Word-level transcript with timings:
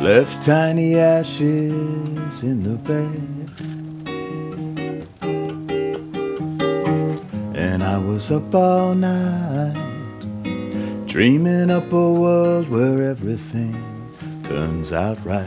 left 0.00 0.46
tiny 0.46 0.96
ashes 0.96 2.42
in 2.42 2.62
the 2.62 2.76
bed. 2.88 3.50
And 7.54 7.82
I 7.82 7.98
was 7.98 8.32
up 8.32 8.54
all 8.54 8.94
night, 8.94 9.76
dreaming 11.06 11.70
up 11.70 11.92
a 11.92 12.12
world 12.12 12.70
where 12.70 13.10
everything 13.10 13.74
turns 14.42 14.90
out 14.90 15.22
right. 15.22 15.44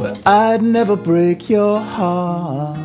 Where 0.00 0.18
I'd 0.26 0.62
never 0.62 0.96
break 0.96 1.48
your 1.48 1.78
heart, 1.78 2.79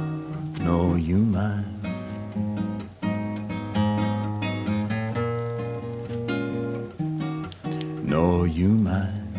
Nor 8.45 8.53
you 8.53 8.67
mine. 8.67 9.33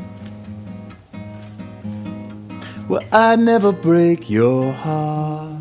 Well, 2.88 3.04
I'd 3.12 3.38
never 3.38 3.70
break 3.70 4.28
your 4.28 4.72
heart, 4.72 5.52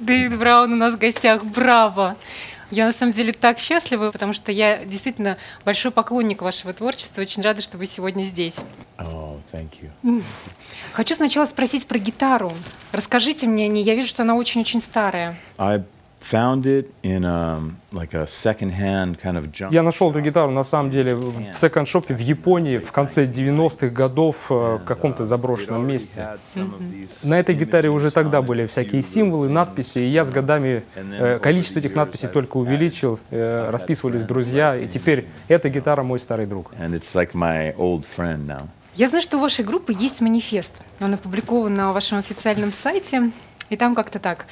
Дэвид 0.00 0.38
Браун 0.38 0.72
у 0.72 0.76
нас 0.76 0.94
в 0.94 0.98
гостях. 0.98 1.44
Браво! 1.44 2.16
Я 2.70 2.86
на 2.86 2.92
самом 2.92 3.12
деле 3.12 3.34
так 3.34 3.58
счастлива, 3.58 4.10
потому 4.10 4.32
что 4.32 4.50
я 4.50 4.82
действительно 4.86 5.36
большой 5.66 5.90
поклонник 5.90 6.40
вашего 6.40 6.72
творчества. 6.72 7.20
Очень 7.20 7.42
рада, 7.42 7.60
что 7.60 7.76
вы 7.76 7.84
сегодня 7.84 8.24
здесь. 8.24 8.60
Oh, 8.98 9.40
thank 9.52 9.80
you. 9.80 10.22
Хочу 10.92 11.14
сначала 11.14 11.44
спросить 11.44 11.86
про 11.86 11.98
гитару. 11.98 12.52
Расскажите 12.92 13.46
мне 13.46 13.66
о 13.66 13.68
ней. 13.68 13.84
Я 13.84 13.94
вижу, 13.94 14.08
что 14.08 14.22
она 14.22 14.34
очень-очень 14.34 14.80
старая. 14.80 15.36
I 15.56 15.82
found 16.20 16.66
it 16.66 16.90
in 17.02 17.24
um, 17.24 17.76
like 17.92 18.12
a 18.14 18.26
secondhand 18.26 19.18
kind 19.22 19.36
of 19.36 19.52
junk. 19.52 19.72
Я 19.72 19.82
нашел 19.82 20.10
эту 20.10 20.20
гитару 20.20 20.50
на 20.50 20.64
самом 20.64 20.90
деле 20.90 21.14
в 21.14 21.54
секонд-шопе 21.54 22.14
в 22.14 22.18
Японии 22.18 22.78
в 22.78 22.90
конце 22.92 23.24
90-х 23.24 23.88
годов 23.88 24.46
э, 24.50 24.54
в 24.54 24.84
каком-то 24.84 25.24
заброшенном 25.24 25.86
месте. 25.86 26.26
На 27.22 27.38
этой 27.38 27.54
гитаре 27.54 27.88
уже 27.90 28.10
тогда 28.10 28.42
были 28.42 28.66
всякие 28.66 29.02
символы, 29.02 29.48
надписи, 29.48 29.98
и 29.98 30.08
я 30.08 30.24
с 30.24 30.30
годами 30.30 30.82
э, 30.96 31.38
количество 31.38 31.78
этих 31.78 31.94
надписей 31.94 32.28
только 32.28 32.56
увеличил, 32.56 33.20
э, 33.30 33.70
расписывались 33.70 34.24
друзья, 34.24 34.76
и 34.76 34.88
теперь 34.88 35.26
эта 35.46 35.68
гитара 35.68 36.02
мой 36.02 36.18
старый 36.18 36.46
друг. 36.46 36.72
And 36.80 36.94
it's 36.94 37.14
like 37.14 37.32
my 37.32 37.74
old 37.76 38.04
friend 38.04 38.46
now. 38.46 38.66
Я 38.98 39.06
знаю, 39.06 39.22
что 39.22 39.38
у 39.38 39.40
вашей 39.40 39.64
группы 39.64 39.94
есть 39.96 40.20
манифест. 40.20 40.74
Он 40.98 41.14
опубликован 41.14 41.72
на 41.72 41.92
вашем 41.92 42.18
официальном 42.18 42.72
сайте. 42.72 43.30
И 43.68 43.76
там 43.76 43.94
как-то 43.94 44.18
так. 44.18 44.46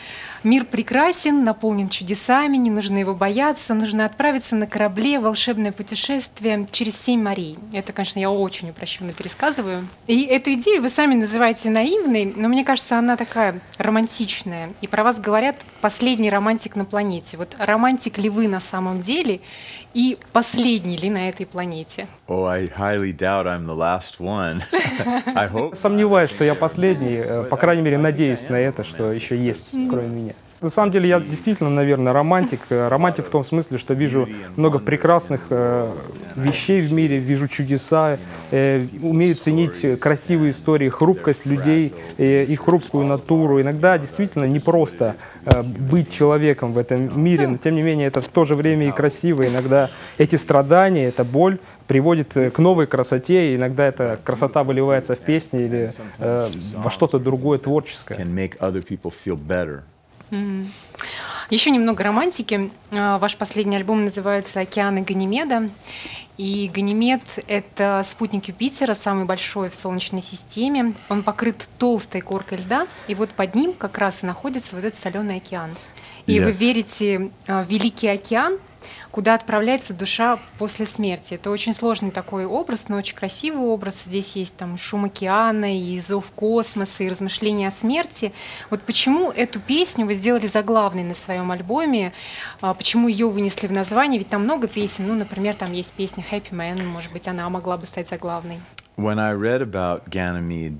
Мир 0.47 0.65
прекрасен, 0.65 1.43
наполнен 1.43 1.89
чудесами, 1.89 2.57
не 2.57 2.71
нужно 2.71 2.99
его 2.99 3.17
бояться, 3.17 3.75
нужно 3.75 4.07
отправиться 4.07 4.55
на 4.55 4.69
корабле 4.69 5.19
в 5.19 5.25
волшебное 5.25 5.73
путешествие 5.73 6.69
через 6.71 6.97
семь 6.97 7.21
морей. 7.21 7.59
Это, 7.73 7.93
конечно, 7.93 8.21
я 8.21 8.31
очень 8.31 8.71
упрощенно 8.71 9.13
пересказываю. 9.13 9.89
И 10.07 10.23
эту 10.23 10.53
идею 10.53 10.83
вы 10.83 10.89
сами 10.89 11.17
называете 11.17 11.69
наивной, 11.71 12.33
но 12.37 12.47
мне 12.47 12.63
кажется, 12.63 12.97
она 12.97 13.17
такая 13.17 13.61
романтичная. 13.77 14.69
И 14.83 14.87
про 14.87 15.03
вас 15.03 15.19
говорят 15.19 15.57
последний 15.81 16.31
романтик 16.31 16.77
на 16.77 16.85
планете. 16.85 17.39
Вот 17.39 17.57
романтик 17.59 18.17
ли 18.19 18.31
вы 18.31 18.47
на 18.47 18.61
самом 18.61 19.03
деле 19.03 19.41
и 19.95 20.17
последний 20.33 20.97
ли 20.97 21.11
на 21.11 21.29
этой 21.29 21.45
планете? 21.45 22.07
Oh, 22.29 22.45
I 22.45 22.67
highly 22.67 23.13
doubt 23.13 23.47
I'm 23.47 23.67
the 23.67 23.75
last 23.75 24.21
one. 24.21 24.63
I 25.35 25.49
hope. 25.49 25.75
Сомневаюсь, 25.75 26.31
что 26.31 26.45
я 26.45 26.55
последний, 26.55 27.17
э, 27.17 27.43
по 27.51 27.57
крайней 27.57 27.83
мере, 27.83 27.99
надеюсь 27.99 28.49
на 28.49 28.57
это, 28.61 28.85
что 28.85 29.11
еще 29.11 29.37
есть, 29.37 29.71
кроме 29.91 30.09
меня. 30.09 30.36
На 30.61 30.71
самом 30.71 30.91
деле 30.91 31.09
я 31.09 31.21
действительно, 31.21 31.69
наверное, 31.69 32.13
романтик. 32.13 32.61
Э, 32.71 32.89
Романтик 32.89 33.27
в 33.27 33.31
том 33.31 33.45
смысле, 33.45 33.77
что 33.77 33.95
вижу 33.95 34.29
много 34.57 34.79
прекрасных 34.79 35.43
э, 35.51 35.91
вещей 36.35 36.81
в 36.81 36.93
мире, 36.93 37.19
вижу 37.19 37.47
чудеса, 37.47 38.17
э, 38.51 38.83
умею 39.03 39.35
ценить 39.35 40.01
красивые 40.01 40.53
истории, 40.53 40.89
хрупкость 40.89 41.45
людей, 41.45 41.93
э, 42.17 42.45
их 42.45 42.65
хрупкую 42.65 43.07
натуру. 43.07 43.61
Иногда 43.61 43.99
действительно 43.99 44.45
непросто 44.45 45.17
э, 45.45 45.63
быть 45.63 46.11
человеком 46.11 46.73
в 46.73 46.79
этом 46.79 47.23
мире, 47.23 47.49
но 47.49 47.59
тем 47.59 47.75
не 47.75 47.83
менее 47.83 48.07
это 48.09 48.23
в 48.23 48.29
то 48.29 48.45
же 48.45 48.55
время 48.55 48.89
и 48.89 48.93
красиво. 48.93 49.47
Иногда 49.47 49.91
эти 50.17 50.37
страдания, 50.37 51.07
эта 51.07 51.25
боль 51.25 51.59
приводит 51.87 52.37
э, 52.37 52.51
к 52.51 52.59
новой 52.59 52.87
красоте, 52.87 53.53
и 53.53 53.57
иногда 53.57 53.87
эта 53.87 54.19
красота 54.25 54.65
выливается 54.65 55.17
в 55.17 55.19
песни 55.19 55.65
или 55.65 55.93
э, 56.19 56.49
во 56.77 56.91
что-то 56.91 57.19
другое 57.19 57.59
творческое. 57.59 58.17
Better. 60.31 60.65
Еще 61.51 61.71
немного 61.71 62.03
романтики. 62.03 62.71
А, 62.91 63.19
Ваш 63.19 63.37
последний 63.37 63.77
альбом 63.77 64.05
называется 64.05 64.61
«Океаны 64.61 65.03
Ганимеда». 65.03 65.69
И 66.37 66.69
Ганимед— 66.75 67.23
это 67.47 68.03
спутник 68.05 68.47
Юпитера, 68.49 68.95
самый 68.95 69.25
большой 69.25 69.71
в 69.71 69.75
Солнечной 69.75 70.23
системе. 70.23 70.95
Он 71.09 71.23
покрыт 71.23 71.69
толстой 71.79 72.21
коркой 72.21 72.59
льда, 72.59 72.87
и 73.09 73.15
вот 73.15 73.31
под 73.31 73.55
ним 73.55 73.73
как 73.73 73.97
раз 73.97 74.23
и 74.23 74.27
находится 74.27 74.75
вот 74.75 74.85
этот 74.85 75.01
соленый 75.01 75.37
океан. 75.37 75.71
И 76.27 76.41
вы 76.41 76.51
Yes. 76.51 76.55
верите 76.55 77.31
а, 77.47 77.63
в 77.63 77.69
Великий 77.71 78.09
океан, 78.09 78.59
куда 79.11 79.35
отправляется 79.35 79.95
душа 79.95 80.39
после 80.59 80.87
смерти. 80.87 81.35
Это 81.35 81.51
очень 81.51 81.75
сложный 81.75 82.11
такой 82.11 82.45
образ, 82.45 82.89
но 82.89 82.97
очень 82.97 83.17
красивый 83.17 83.61
образ. 83.67 84.05
Здесь 84.05 84.37
есть 84.37 84.57
там 84.57 84.79
шум 84.79 85.07
океана, 85.07 85.79
и 85.79 85.99
зов 86.01 86.31
космоса, 86.33 87.05
и 87.05 87.09
размышления 87.09 87.69
о 87.69 87.71
смерти. 87.71 88.33
Вот 88.71 88.83
почему 88.83 89.31
эту 89.31 89.61
песню 89.61 90.07
вы 90.07 90.15
сделали 90.15 90.47
заглавной 90.47 91.05
на 91.05 91.15
своем 91.15 91.51
альбоме? 91.51 92.13
А, 92.61 92.75
Почему 92.75 93.09
ее 93.09 93.29
вынесли 93.29 93.67
в 93.67 93.73
название? 93.73 94.19
Ведь 94.19 94.29
там 94.29 94.45
много 94.45 94.69
песен. 94.69 95.09
Ну, 95.09 95.15
например, 95.15 95.55
там 95.55 95.73
есть 95.73 95.93
песня 95.93 96.25
Happy 96.31 96.51
Man, 96.51 96.85
может 96.85 97.13
быть, 97.13 97.27
она 97.27 97.49
могла 97.49 97.77
бы 97.77 97.87
стать 97.87 98.09
заглавной. 98.09 98.61
When 98.97 99.19
I 99.19 99.35
read 99.35 99.61
about 99.61 100.09
Ganymede 100.09 100.79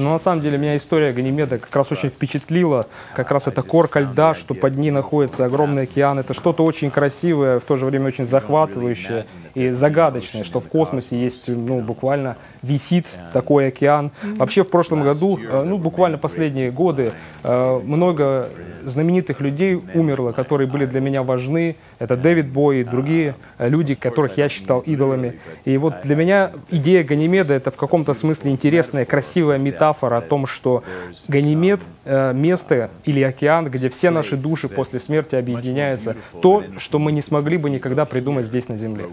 Но 0.00 0.12
на 0.12 0.18
самом 0.18 0.40
деле 0.40 0.56
меня 0.56 0.76
история 0.76 1.12
Ганимеда 1.12 1.58
как 1.58 1.74
раз 1.74 1.92
очень 1.92 2.10
впечатлила. 2.10 2.86
Как 3.14 3.30
раз 3.30 3.48
это 3.48 3.62
корка 3.62 4.00
льда, 4.00 4.34
что 4.34 4.54
под 4.54 4.76
ней 4.76 4.90
находится 4.90 5.44
огромный 5.44 5.82
океан. 5.82 6.18
Это 6.18 6.32
что-то 6.32 6.64
очень 6.64 6.90
красивое, 6.90 7.58
в 7.58 7.64
то 7.64 7.76
же 7.76 7.86
время 7.86 8.06
очень 8.06 8.24
захватывающее 8.24 9.26
и 9.54 9.70
загадочное, 9.70 10.44
что 10.44 10.60
в 10.60 10.68
космосе 10.68 11.20
есть, 11.20 11.48
ну, 11.48 11.80
буквально 11.80 12.36
висит 12.62 13.06
такой 13.32 13.68
океан. 13.68 14.10
Вообще 14.22 14.64
в 14.64 14.70
прошлом 14.70 15.02
году, 15.02 15.38
э, 15.38 15.64
ну, 15.64 15.78
буквально 15.78 16.18
последние 16.18 16.70
годы, 16.70 17.12
э, 17.42 17.80
много 17.84 18.48
знаменитых 18.84 19.40
людей 19.40 19.80
умерло, 19.94 20.32
которые 20.32 20.68
были 20.68 20.86
для 20.86 21.00
меня 21.00 21.22
важны. 21.22 21.76
Это 21.98 22.16
Дэвид 22.16 22.48
Бой 22.48 22.80
и 22.80 22.84
другие 22.84 23.34
э, 23.58 23.68
люди, 23.68 23.94
которых 23.94 24.38
я 24.38 24.48
считал 24.48 24.80
идолами. 24.80 25.38
И 25.64 25.76
вот 25.76 25.94
для 26.02 26.16
меня 26.16 26.52
идея 26.70 27.04
Ганимеда— 27.04 27.54
это 27.54 27.70
в 27.70 27.76
каком-то 27.76 28.14
смысле 28.14 28.52
интересная, 28.52 29.04
красивая 29.04 29.58
метафора 29.58 30.18
о 30.18 30.20
том, 30.20 30.46
что 30.46 30.82
Ганимед— 31.28 31.80
место 32.34 32.90
или 33.04 33.22
океан, 33.22 33.70
где 33.70 33.88
все 33.88 34.10
наши 34.10 34.36
души 34.36 34.68
после 34.68 35.00
смерти 35.00 35.36
объединяются. 35.36 36.16
То, 36.42 36.64
что 36.78 36.98
мы 36.98 37.12
не 37.12 37.20
смогли 37.20 37.56
бы 37.56 37.70
никогда 37.70 38.04
придумать 38.04 38.46
здесь 38.46 38.68
на 38.68 38.76
Земле. 38.76 39.06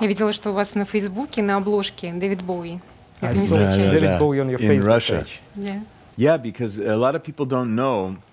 Я 0.00 0.06
видела, 0.06 0.32
что 0.32 0.50
у 0.50 0.52
вас 0.52 0.74
на 0.74 0.84
Фейсбуке 0.84 1.42
на 1.42 1.56
обложке 1.56 2.12
Дэвид 2.12 2.42
Боуи. 2.42 2.78
Это 3.20 3.38
не 3.38 3.46
случайно. 3.46 3.92
David 3.92 4.00
Да-да-да. 4.00 4.18
Bowie 4.18 4.40
on 4.40 4.50
your 4.50 4.58
Facebook 4.58 5.00
page. 5.08 5.40
Yeah. 5.56 5.82
Yeah, 6.16 6.38
because 6.38 6.78
a 6.78 6.96
lot 6.96 7.14
of 7.14 7.22
people 7.22 7.46
don't 7.46 7.74
know 7.74 8.16
Э, 8.16 8.25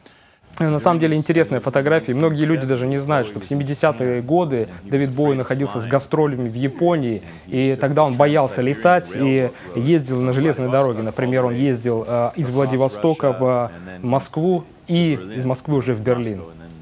На 0.60 0.78
самом 0.78 1.00
деле 1.00 1.18
интересная 1.18 1.60
фотография. 1.60 2.14
Многие 2.14 2.46
люди 2.46 2.68
даже 2.68 2.86
не 2.86 3.00
знают, 3.00 3.28
что 3.28 3.40
в 3.40 3.44
70-е 3.44 4.22
годы 4.22 4.70
Дэвид 4.84 5.12
Боуи 5.12 5.36
находился 5.36 5.80
с 5.80 5.88
гастролями 5.88 6.48
в 6.48 6.54
Японии, 6.54 7.24
и 7.48 7.76
тогда 7.80 8.04
он 8.04 8.16
боялся 8.16 8.62
летать 8.62 9.10
и 9.16 9.50
ездил 9.76 10.22
на 10.22 10.32
железной 10.32 10.70
дороге. 10.70 11.02
Например, 11.02 11.46
он 11.46 11.56
ездил 11.56 12.06
э, 12.08 12.32
из 12.36 12.50
Владивостока 12.50 13.32
в 13.32 13.72
Москву 14.02 14.64
и 14.88 15.14
из 15.36 15.44
Москвы 15.46 15.76
уже 15.76 15.96
в 15.96 16.02
Берлин. 16.02 16.42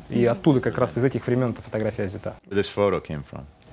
И 0.09 0.25
оттуда 0.25 0.59
как 0.59 0.77
раз 0.77 0.97
из 0.97 1.03
этих 1.05 1.25
времен 1.25 1.51
эта 1.51 1.61
фотография 1.61 2.05
взята. 2.05 2.35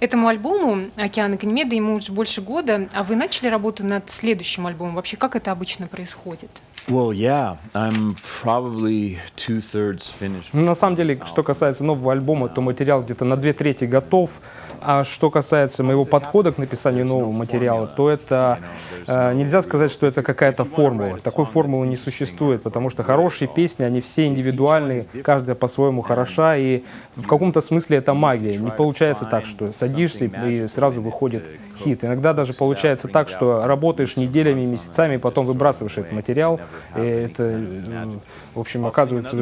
Этому 0.00 0.28
альбому 0.28 0.86
«Океан 0.96 1.36
Ганимеда» 1.36 1.74
ему 1.74 1.96
уже 1.96 2.12
больше 2.12 2.40
года, 2.40 2.86
а 2.94 3.02
вы 3.02 3.16
начали 3.16 3.48
работу 3.48 3.84
над 3.84 4.08
следующим 4.10 4.68
альбомом. 4.68 4.94
Вообще, 4.94 5.16
как 5.16 5.34
это 5.34 5.50
обычно 5.50 5.88
происходит? 5.88 6.50
Well, 6.88 7.12
yeah, 7.12 7.56
I'm 7.74 8.16
probably 8.42 9.18
two 9.36 9.60
thirds 9.60 10.08
finished. 10.08 10.54
На 10.54 10.74
самом 10.74 10.96
деле, 10.96 11.20
что 11.26 11.42
касается 11.42 11.84
нового 11.84 12.12
альбома, 12.12 12.48
то 12.48 12.62
материал 12.62 13.02
где-то 13.02 13.26
на 13.26 13.36
две 13.36 13.52
трети 13.52 13.84
готов. 13.84 14.40
А 14.80 15.04
что 15.04 15.28
касается 15.30 15.82
моего 15.82 16.04
подхода 16.04 16.52
к 16.52 16.56
написанию 16.58 17.04
нового 17.04 17.32
материала, 17.32 17.86
то 17.88 18.08
это 18.08 18.60
э, 19.06 19.34
нельзя 19.34 19.60
сказать, 19.60 19.90
что 19.90 20.06
это 20.06 20.22
какая-то 20.22 20.64
формула. 20.64 21.18
Такой 21.18 21.44
формулы 21.44 21.86
не 21.86 21.96
существует, 21.96 22.62
потому 22.62 22.88
что 22.88 23.02
хорошие 23.02 23.48
песни, 23.48 23.82
они 23.82 24.00
все 24.00 24.26
индивидуальные, 24.26 25.04
каждая 25.24 25.56
по-своему 25.56 26.02
хороша, 26.02 26.56
и 26.56 26.84
в 27.16 27.26
каком-то 27.26 27.60
смысле 27.60 27.98
это 27.98 28.14
магия. 28.14 28.56
Не 28.56 28.70
получается 28.70 29.26
так, 29.26 29.46
что 29.46 29.72
садишься 29.72 30.26
и 30.26 30.68
сразу 30.68 31.02
выходит 31.02 31.44
хит. 31.78 32.04
Иногда 32.04 32.32
даже 32.32 32.54
получается 32.54 33.08
так, 33.08 33.28
что 33.28 33.64
работаешь 33.64 34.16
неделями, 34.16 34.64
месяцами, 34.64 35.16
потом 35.16 35.46
выбрасываешь 35.46 35.98
этот 35.98 36.12
материал, 36.12 36.60
и 36.96 37.00
это, 37.00 37.42
э, 37.42 38.06
в 38.54 38.60
общем, 38.60 38.86
оказывается 38.86 39.36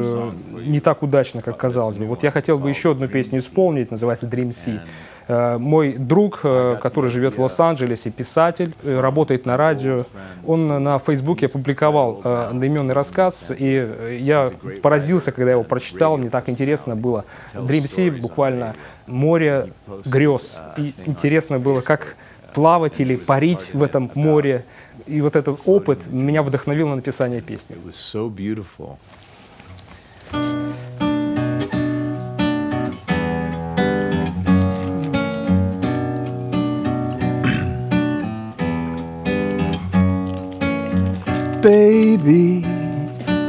не 0.53 0.81
так 0.81 1.03
удачно, 1.03 1.43
как 1.43 1.57
казалось 1.57 1.99
бы. 1.99 2.07
Вот 2.07 2.23
я 2.23 2.31
хотел 2.31 2.59
бы 2.59 2.69
еще 2.69 2.93
одну 2.93 3.09
песню 3.09 3.41
исполнить, 3.41 3.91
называется 3.91 4.27
Dream 4.27 4.51
Sea. 4.51 4.81
Э, 5.29 5.59
Мой 5.59 5.97
друг, 5.97 6.41
э, 6.45 6.77
который 6.81 7.11
живет 7.11 7.37
в 7.37 7.41
Лос-Анджелесе, 7.43 8.11
писатель, 8.11 8.75
работает 8.85 9.47
на 9.47 9.57
радио, 9.57 10.05
он 10.47 10.67
на 10.67 10.99
Фейсбуке 10.99 11.47
опубликовал 11.47 12.21
одноименный 12.25 12.95
рассказ, 12.95 13.53
и 13.57 14.19
я 14.21 14.51
поразился, 14.83 15.33
когда 15.33 15.53
его 15.53 15.65
прочитал, 15.65 16.17
мне 16.17 16.31
так 16.31 16.49
интересно 16.49 16.97
было. 16.97 17.25
Dream 17.55 17.85
Sea 17.85 18.11
буквально 18.11 18.75
море 19.07 19.73
грез. 20.05 20.61
И 20.77 20.95
интересно 21.07 21.59
было, 21.59 21.81
как 21.81 22.17
плавать 22.57 23.01
или 23.01 23.17
парить 23.17 23.75
в 23.75 23.83
этом 23.83 24.11
море. 24.15 24.65
И 25.07 25.21
вот 25.21 25.37
этот 25.37 25.61
опыт 25.67 26.11
меня 26.11 26.43
вдохновил 26.43 26.89
на 26.89 26.97
написание 26.97 27.43
песни. 27.43 27.77
Baby, 41.63 42.65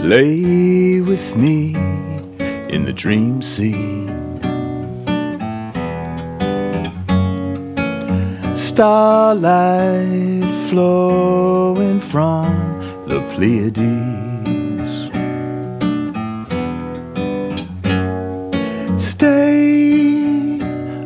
lay 0.03 1.01
with 1.01 1.35
me 1.37 1.75
in 2.67 2.83
the 2.83 2.91
dream 2.91 3.41
sea. 3.41 4.26
Starlight 8.77 10.53
flowing 10.69 11.99
from 11.99 12.79
the 13.07 13.19
Pleiades. 13.31 14.93
Stay 19.03 20.59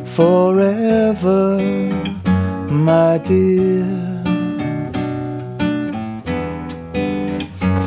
forever, 0.04 1.60
my 2.70 3.18
dear. 3.20 3.86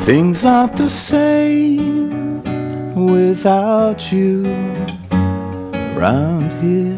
Things 0.03 0.43
aren't 0.43 0.77
the 0.77 0.89
same 0.89 2.41
without 2.95 4.11
you 4.11 4.45
around 5.93 6.51
here. 6.63 6.94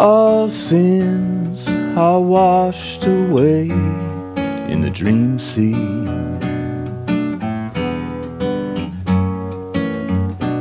All 0.00 0.48
sins 0.48 1.68
are 1.96 2.20
washed 2.20 3.04
away 3.04 3.62
in 4.72 4.80
the 4.80 4.90
dream 4.90 5.40
sea. 5.40 5.74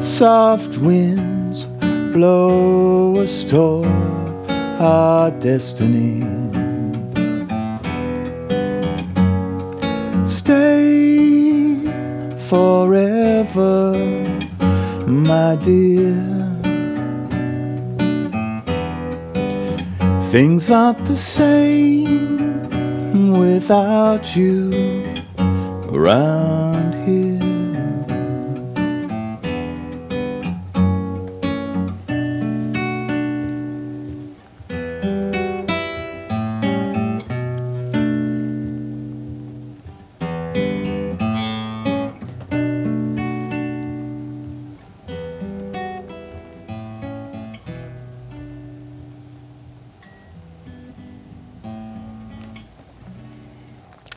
Soft 0.01 0.80
winds 0.80 1.66
blow 2.12 3.22
us 3.22 3.44
toward 3.44 3.86
our 4.81 5.30
destiny. 5.30 6.24
Stay 10.25 11.75
forever, 12.50 13.94
my 15.06 15.56
dear. 15.57 16.37
Things 20.31 20.69
aren't 20.69 21.06
the 21.06 21.15
same 21.15 22.68
without 23.39 24.35
you 24.35 24.71
around 25.89 26.76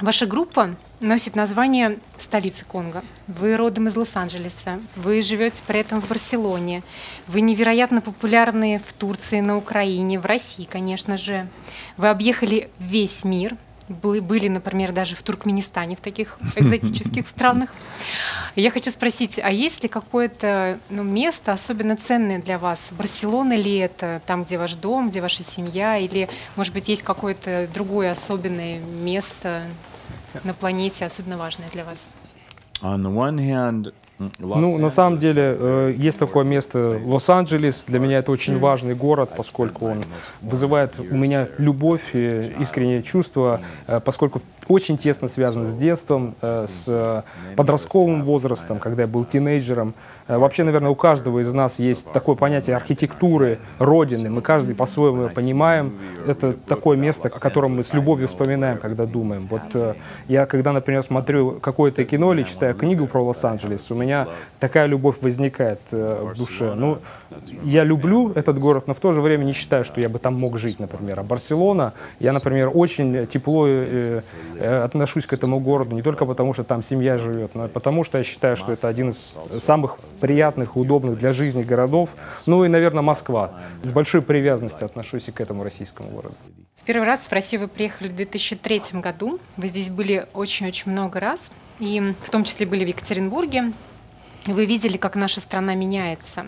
Ваша 0.01 0.25
группа 0.25 0.77
носит 1.01 1.37
название 1.37 1.99
столицы 2.17 2.65
Конго. 2.65 3.05
Вы 3.27 3.55
родом 3.57 3.89
из 3.89 3.97
Лос-Анджелеса, 3.97 4.81
вы 4.97 5.21
живете 5.21 5.63
при 5.67 5.81
этом 5.81 6.01
в 6.01 6.09
Барселоне, 6.09 6.83
вы 7.27 7.43
невероятно 7.43 8.01
популярны 8.01 8.81
в 8.83 8.95
Турции, 8.95 9.41
на 9.41 9.59
Украине, 9.59 10.19
в 10.19 10.25
России, 10.25 10.65
конечно 10.65 11.19
же. 11.19 11.47
Вы 11.99 12.09
объехали 12.09 12.71
весь 12.79 13.25
мир, 13.25 13.57
были, 13.91 14.49
например, 14.49 14.93
даже 14.93 15.17
в 15.17 15.23
Туркменистане, 15.23 15.97
в 15.97 16.01
таких 16.01 16.39
экзотических 16.57 17.27
странах. 17.27 17.71
Я 18.57 18.71
хочу 18.71 18.91
спросить, 18.91 19.39
а 19.43 19.51
есть 19.51 19.83
ли 19.83 19.89
какое-то 19.89 20.79
ну, 20.89 21.03
место 21.03 21.53
особенно 21.53 21.97
ценное 21.97 22.39
для 22.39 22.59
вас? 22.59 22.91
Барселона 22.93 23.55
ли 23.55 23.77
это, 23.77 24.23
там, 24.27 24.45
где 24.45 24.57
ваш 24.57 24.75
дом, 24.75 25.11
где 25.11 25.21
ваша 25.21 25.43
семья, 25.43 25.99
или, 25.99 26.29
может 26.57 26.73
быть, 26.73 26.89
есть 26.89 27.03
какое-то 27.03 27.69
другое 27.73 28.13
особенное 28.13 28.79
место 28.79 29.65
на 30.45 30.55
планете, 30.55 31.05
особенно 31.05 31.37
важное 31.37 31.69
для 31.73 31.85
вас? 31.85 32.09
Ну, 34.39 34.79
на 34.79 34.91
самом 34.91 35.19
деле, 35.19 35.57
э, 35.59 35.95
есть 35.97 36.19
такое 36.19 36.45
место 36.45 37.01
Лос-Анджелес. 37.05 37.85
Для 37.85 37.99
меня 37.99 38.19
это 38.19 38.31
очень 38.33 38.59
важный 38.59 38.95
город, 38.95 39.31
поскольку 39.37 39.87
он 39.87 40.05
вызывает 40.43 40.99
у 40.99 41.17
меня 41.17 41.49
любовь 41.59 42.15
и 42.15 42.53
искреннее 42.59 43.03
чувство, 43.03 43.61
э, 43.87 44.01
поскольку 44.01 44.43
очень 44.69 44.99
тесно 44.99 45.27
связан 45.27 45.65
с 45.65 45.75
детством, 45.75 46.35
э, 46.43 46.67
с 46.69 47.25
подростковым 47.57 48.23
возрастом, 48.23 48.79
когда 48.79 49.03
я 49.03 49.09
был 49.09 49.25
тинейджером. 49.25 49.95
Э, 50.31 50.39
Вообще, 50.39 50.63
наверное, 50.63 50.91
у 50.91 50.95
каждого 50.95 51.41
из 51.41 51.53
нас 51.53 51.81
есть 51.81 52.11
такое 52.13 52.37
понятие 52.37 52.77
архитектуры 52.77 53.59
Родины. 53.79 54.31
Мы 54.31 54.43
каждый 54.43 54.75
по-своему 54.77 55.25
ее 55.25 55.29
понимаем. 55.29 55.99
Это 56.27 56.53
такое 56.53 56.97
место, 56.97 57.29
о 57.29 57.39
котором 57.39 57.77
мы 57.77 57.83
с 57.83 57.93
любовью 57.93 58.29
вспоминаем, 58.29 58.79
когда 58.79 59.07
думаем. 59.07 59.49
Вот 59.51 59.63
э, 59.75 59.95
я, 60.29 60.47
когда, 60.47 60.73
например, 60.73 61.03
смотрю 61.03 61.59
какое-то 61.61 62.05
кино 62.05 62.33
или 62.33 62.45
читаю 62.45 62.75
книгу 62.75 63.07
про 63.07 63.23
Лос-Анджелес, 63.23 63.91
у 63.91 63.95
меня 63.97 64.29
такая 64.61 64.87
любовь 64.87 65.21
возникает 65.21 65.81
э, 65.91 66.33
в 66.33 66.39
душе. 66.39 66.75
Ну, 66.75 66.99
я 67.65 67.85
люблю 67.85 68.33
этот 68.33 68.59
город, 68.59 68.87
но 68.87 68.95
в 68.95 69.01
то 69.01 69.13
же 69.13 69.21
время 69.21 69.45
не 69.45 69.53
считаю, 69.53 69.85
что 69.85 70.01
я 70.01 70.09
бы 70.09 70.19
там 70.19 70.35
мог 70.35 70.59
жить, 70.59 70.79
например. 70.79 71.21
А 71.21 71.23
Барселона, 71.23 71.93
я, 72.19 72.33
например, 72.33 72.71
очень 72.73 73.27
тепло 73.27 73.67
э, 73.67 74.23
э, 74.57 74.83
отношусь 74.83 75.27
к 75.27 75.33
этому 75.33 75.61
городу, 75.61 75.95
не 75.95 76.03
только 76.03 76.27
потому, 76.27 76.53
что 76.53 76.65
там 76.65 76.83
семья 76.83 77.19
живет, 77.19 77.55
но 77.55 77.67
и 77.67 77.69
потому, 77.69 78.05
что 78.05 78.19
я 78.19 78.25
считаю, 78.25 78.57
что 78.57 78.73
это 78.73 78.89
один 78.89 79.11
из 79.11 79.35
самых 79.59 79.99
приятных, 80.21 80.77
удобных 80.77 81.19
для 81.19 81.33
жизни 81.33 81.63
городов. 81.63 82.15
Ну 82.47 82.65
и, 82.65 82.69
наверное, 82.69 83.03
Москва. 83.03 83.53
С 83.83 83.93
большой 83.93 84.23
привязанностью 84.23 84.85
отношусь 84.85 85.29
и 85.29 85.33
к 85.33 85.41
этому 85.41 85.65
российскому 85.65 86.11
городу. 86.11 86.35
В 86.77 86.85
первый 86.85 87.05
раз 87.05 87.27
в 87.27 87.33
Россию 87.33 87.63
вы 87.63 87.69
приехали 87.69 88.09
в 88.09 88.17
2003 88.17 89.01
году. 89.01 89.39
Вы 89.57 89.69
здесь 89.69 89.91
были 89.91 90.27
очень-очень 90.33 90.91
много 90.91 91.21
раз. 91.21 91.53
И 91.79 92.15
в 92.23 92.31
том 92.31 92.45
числе 92.45 92.67
были 92.67 92.85
в 92.85 92.89
Екатеринбурге. 92.89 93.73
Вы 94.47 94.65
видели, 94.65 94.97
как 94.97 95.17
наша 95.17 95.41
страна 95.41 95.75
меняется. 95.75 96.47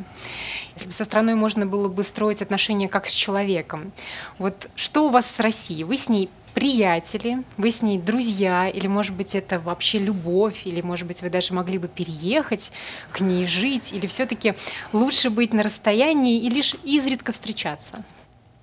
Со 0.90 1.04
страной 1.04 1.34
можно 1.34 1.66
было 1.66 1.88
бы 1.88 2.04
строить 2.04 2.42
отношения 2.42 2.88
как 2.88 3.06
с 3.06 3.12
человеком. 3.12 3.92
Вот 4.38 4.68
что 4.74 5.06
у 5.06 5.10
вас 5.10 5.26
с 5.30 5.40
Россией? 5.40 5.84
Вы 5.84 5.96
с 5.96 6.08
ней 6.08 6.28
приятели, 6.54 7.42
вы 7.56 7.70
с 7.70 7.82
ней 7.82 7.98
друзья, 7.98 8.68
или, 8.68 8.86
может 8.86 9.16
быть, 9.16 9.34
это 9.34 9.58
вообще 9.58 9.98
любовь, 9.98 10.66
или, 10.66 10.80
может 10.80 11.06
быть, 11.06 11.22
вы 11.22 11.30
даже 11.30 11.54
могли 11.54 11.78
бы 11.78 11.88
переехать 11.88 12.72
к 13.10 13.20
ней 13.20 13.46
жить, 13.46 13.92
или 13.92 14.06
все-таки 14.06 14.54
лучше 14.92 15.30
быть 15.30 15.52
на 15.54 15.62
расстоянии 15.62 16.42
и 16.42 16.50
лишь 16.50 16.76
изредка 16.84 17.32
встречаться? 17.32 18.04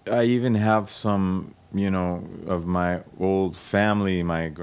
I 0.06 0.28
even 0.28 0.56
have 0.56 0.90
some 0.90 1.54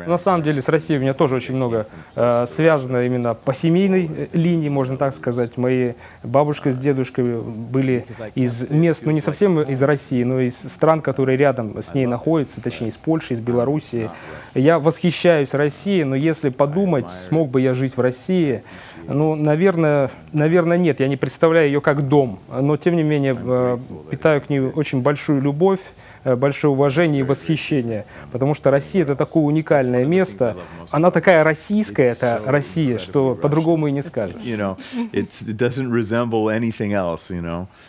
На 0.09 0.19
самом 0.19 0.43
деле 0.43 0.61
с 0.61 0.69
Россией 0.69 0.99
у 0.99 1.03
меня 1.03 1.15
тоже 1.15 1.37
очень 1.37 1.55
много 1.55 1.87
э, 2.17 2.47
связано 2.49 3.07
именно 3.07 3.35
по 3.35 3.55
семейной 3.55 4.11
э, 4.13 4.27
линии, 4.33 4.69
можно 4.69 4.97
так 4.97 5.15
сказать. 5.15 5.57
Мои 5.57 5.93
бабушка 6.25 6.73
с 6.73 6.79
дедушкой 6.79 7.41
были 7.41 8.05
из 8.35 8.71
мест, 8.71 9.05
ну 9.05 9.13
не 9.13 9.21
совсем 9.21 9.61
из 9.61 9.83
России, 9.85 10.25
но 10.25 10.41
из 10.41 10.59
стран, 10.59 11.01
которые 11.01 11.37
рядом 11.37 11.81
с 11.81 11.95
ней 11.95 12.07
находятся, 12.07 12.61
точнее 12.61 12.89
из 12.89 12.97
Польши, 12.97 13.35
из 13.35 13.41
Белоруссии. 13.41 14.11
Я 14.55 14.81
восхищаюсь 14.81 15.55
Россией, 15.55 16.03
но 16.03 16.17
если 16.17 16.49
подумать, 16.49 17.09
смог 17.09 17.51
бы 17.51 17.61
я 17.61 17.73
жить 17.73 17.97
в 17.97 18.01
России, 18.01 18.65
ну, 19.09 19.35
наверное, 19.35 20.11
наверное, 20.33 20.77
нет. 20.79 21.01
Я 21.01 21.09
не 21.09 21.17
представляю 21.17 21.67
ее 21.67 21.81
как 21.81 22.09
дом. 22.09 22.39
Но, 22.49 22.77
тем 22.77 22.97
не 22.97 23.03
менее, 23.03 23.37
э, 23.39 23.79
питаю 24.11 24.41
к 24.41 24.51
ней 24.51 24.61
очень 24.61 25.03
большую 25.03 25.41
любовь, 25.41 25.81
э, 26.25 26.35
большое 26.37 26.73
уважение 26.73 27.21
и 27.21 27.23
восхищение. 27.23 28.05
Потому 28.33 28.55
что 28.55 28.71
Россия– 28.71 29.03
это 29.05 29.17
такое 29.17 29.45
уникальное 29.45 30.05
место. 30.05 30.57
Она 30.91 31.11
такая 31.11 31.45
российская, 31.45 32.13
это 32.13 32.41
Россия, 32.47 32.99
что 32.99 33.35
по-другому 33.35 33.89
и 33.89 33.93
не 33.93 34.03
скажешь. 34.03 34.37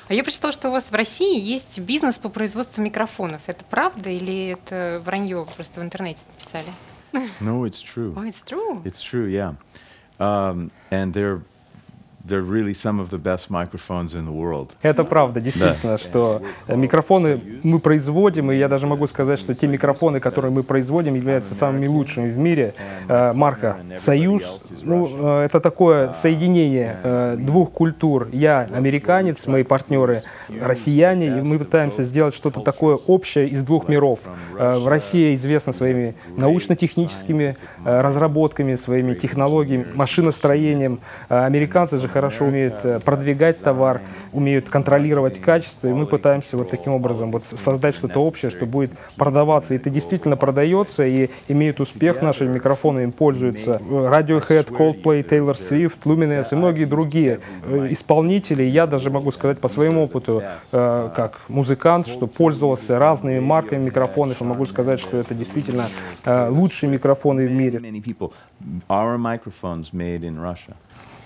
А 0.07 0.13
я 0.13 0.23
прочитала, 0.23 0.53
что 0.53 0.69
у 0.69 0.71
вас 0.71 0.85
в 0.91 0.95
России 0.95 1.39
есть 1.39 1.79
бизнес 1.79 2.15
по 2.17 2.29
производству 2.29 2.81
микрофонов. 2.81 3.41
Это 3.47 3.63
правда 3.69 4.09
или 4.09 4.49
это 4.49 5.01
вранье 5.05 5.45
просто 5.55 5.81
в 5.81 5.83
интернете 5.83 6.21
написали? 6.33 6.67
No, 7.41 7.65
it's 7.65 7.81
true. 7.81 8.13
Oh, 8.15 8.23
it's 8.23 8.43
true. 8.43 8.81
It's 8.83 9.01
true, 9.01 9.27
yeah. 9.27 9.55
Um, 10.19 10.71
and 10.91 11.13
they're 11.13 11.41
they're 12.27 12.41
really 12.41 12.73
some 12.73 12.99
of 12.99 13.09
the 13.09 13.17
best 13.17 13.49
microphones 13.49 14.13
in 14.13 14.25
the 14.25 14.31
world. 14.31 14.71
Это 14.81 15.03
правда, 15.03 15.41
действительно, 15.41 15.97
что 15.97 16.41
э, 16.67 16.75
микрофоны 16.75 17.39
мы 17.63 17.79
производим, 17.79 18.51
и 18.51 18.55
я 18.55 18.67
даже 18.67 18.87
могу 18.87 19.07
сказать, 19.07 19.39
что 19.39 19.53
те 19.53 19.67
микрофоны, 19.67 20.19
которые 20.19 20.51
мы 20.51 20.63
производим, 20.63 21.15
являются 21.15 21.53
самыми 21.53 21.87
лучшими 21.87 22.31
в 22.31 22.37
мире. 22.37 22.73
Э, 23.07 23.33
Марка 23.33 23.77
«Союз», 23.95 24.61
ну, 24.83 25.39
э, 25.41 25.45
это 25.45 25.59
такое 25.59 26.11
соединение 26.11 27.37
двух 27.37 27.71
культур. 27.71 28.27
Я 28.31 28.67
американец, 28.73 29.47
мои 29.47 29.63
партнеры 29.63 30.23
россияне, 30.61 31.27
и 31.27 31.41
мы 31.41 31.59
пытаемся 31.59 32.03
сделать 32.03 32.35
что-то 32.35 32.61
такое 32.61 32.95
общее 32.95 33.47
из 33.47 33.63
двух 33.63 33.87
миров. 33.87 34.21
Россия 34.57 35.33
известна 35.33 35.73
своими 35.73 36.15
научно-техническими 36.35 37.57
разработками, 37.83 38.75
своими 38.75 39.13
технологиями, 39.13 39.85
машиностроением. 39.93 40.99
Американцы 41.29 41.97
же 41.97 42.07
хорошо 42.17 42.45
умеют 42.45 42.73
э, 42.83 42.99
продвигать 42.99 43.61
товар, 43.61 44.01
умеют 44.33 44.69
контролировать 44.69 45.39
качество, 45.39 45.87
и 45.87 45.93
мы 45.93 46.07
пытаемся 46.07 46.57
вот 46.57 46.67
таким 46.71 46.93
образом 46.93 47.31
вот 47.31 47.45
создать 47.45 47.93
что-то 47.93 48.19
общее, 48.19 48.49
что 48.49 48.65
будет 48.65 48.91
продаваться. 49.17 49.75
И 49.75 49.77
это 49.77 49.91
действительно 49.91 50.35
продается 50.35 51.05
и 51.05 51.29
имеет 51.47 51.79
успех. 51.79 52.23
Нашими 52.23 52.55
микрофонами 52.55 53.03
им 53.03 53.11
пользуются 53.11 53.79
Radiohead, 53.87 54.71
Coldplay, 54.71 55.23
Taylor 55.23 55.53
Swift, 55.53 55.99
Luminous 56.05 56.47
и 56.53 56.55
многие 56.55 56.85
другие 56.85 57.39
э, 57.63 57.87
исполнители. 57.91 58.63
Я 58.63 58.87
даже 58.87 59.11
могу 59.11 59.29
сказать 59.29 59.59
по 59.59 59.67
своему 59.67 60.05
опыту, 60.05 60.41
э, 60.71 61.09
как 61.15 61.41
музыкант, 61.49 62.07
что 62.07 62.25
пользовался 62.25 62.97
разными 62.97 63.39
марками 63.39 63.85
микрофонов, 63.85 64.41
и 64.41 64.43
могу 64.43 64.65
сказать, 64.65 64.99
что 64.99 65.17
это 65.17 65.35
действительно 65.35 65.85
э, 66.25 66.49
лучшие 66.49 66.89
микрофоны 66.89 67.45
в 67.45 67.51
мире. 67.51 67.79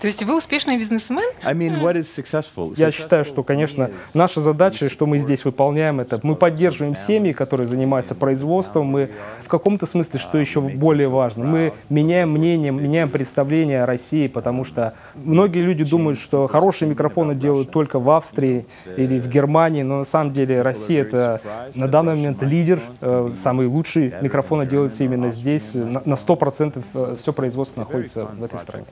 То 0.02 0.06
есть 0.06 0.24
вы 0.24 0.36
успешный 0.36 0.76
бизнесмен? 0.78 1.30
I 1.44 1.54
mean, 1.54 1.80
what 1.80 1.94
is 1.94 2.08
successful? 2.08 2.74
Я 2.76 2.90
считаю, 2.90 3.24
что, 3.24 3.44
конечно, 3.44 3.92
наша 4.14 4.40
задача, 4.40 4.88
что 4.88 5.06
мы 5.06 5.18
здесь 5.18 5.44
выполняем, 5.44 6.00
это 6.00 6.18
мы 6.24 6.34
поддерживаем 6.34 6.96
семьи, 6.96 7.30
которые 7.30 7.68
занимаются 7.68 8.16
производством, 8.16 8.86
мы 8.86 9.10
в 9.44 9.48
каком-то 9.48 9.86
смысле, 9.86 10.18
что 10.18 10.38
еще 10.38 10.60
более 10.60 11.06
важно, 11.06 11.44
мы 11.44 11.72
меняем 11.88 12.32
мнение, 12.32 12.72
меняем 12.72 13.10
представление 13.10 13.84
о 13.84 13.86
России, 13.86 14.26
потому 14.26 14.64
что 14.64 14.94
многие 15.14 15.60
люди 15.60 15.84
думают, 15.84 16.18
что 16.18 16.48
хорошие 16.48 16.88
микрофоны 16.88 17.36
делают 17.36 17.70
только 17.70 18.00
в 18.00 18.10
Австрии 18.10 18.66
или 18.96 19.20
в 19.20 19.28
Германии, 19.28 19.84
но 19.84 19.98
на 19.98 20.04
самом 20.04 20.32
деле 20.32 20.62
Россия 20.62 21.02
это 21.02 21.40
на 21.76 21.86
данный 21.86 22.16
момент 22.16 22.42
лидер, 22.42 22.80
э, 23.00 23.32
самые 23.36 23.68
лучшие 23.68 24.18
микрофоны 24.20 24.66
делаются 24.66 25.04
именно 25.04 25.30
здесь, 25.30 25.74
на 25.74 26.02
на 26.04 26.14
100% 26.14 27.18
все 27.20 27.32
производство 27.32 27.82
находится 27.82 28.24
в 28.24 28.42
этой 28.42 28.58
стране. 28.58 28.86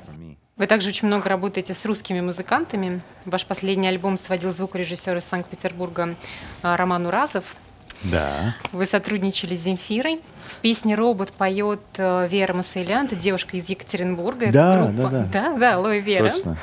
Вы 0.61 0.67
также 0.67 0.91
очень 0.91 1.09
много 1.09 1.27
работаете 1.31 1.73
с 1.73 1.87
русскими 1.87 2.21
музыкантами. 2.21 3.01
Ваш 3.25 3.47
последний 3.47 3.89
альбом 3.89 4.19
сводил 4.19 4.53
звукорежиссер 4.53 5.17
из 5.17 5.25
Санкт-Петербурга 5.25 6.17
а, 6.63 6.77
Роман 6.77 7.07
Уразов. 7.07 7.57
Да. 8.03 8.55
Вы 8.71 8.85
сотрудничали 8.85 9.55
с 9.55 9.61
Земфирой. 9.61 10.21
В 10.51 10.57
песне 10.59 10.95
«Робот» 10.95 11.33
поет 11.33 11.81
э, 11.97 12.29
Вера 12.29 12.53
Мусейлян, 12.53 13.07
это 13.07 13.17
девушка 13.17 13.57
из 13.57 13.71
Екатеринбурга. 13.71 14.53
Да, 14.53 14.89
группа. 14.89 14.93
да, 14.93 15.09
да. 15.09 15.27
Да, 15.33 15.57
да, 15.57 15.75
алло, 15.77 15.93
Вера. 15.93 16.33
Точно. 16.33 16.59